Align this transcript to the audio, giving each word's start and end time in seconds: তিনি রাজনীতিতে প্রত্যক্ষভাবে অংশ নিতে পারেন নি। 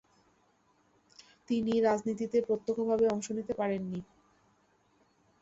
তিনি 1.49 1.73
রাজনীতিতে 1.81 2.37
প্রত্যক্ষভাবে 2.47 3.05
অংশ 3.07 3.27
নিতে 3.37 3.53
পারেন 3.53 3.81
নি। 3.85 3.99